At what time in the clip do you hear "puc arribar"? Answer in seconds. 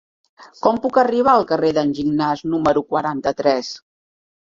0.85-1.35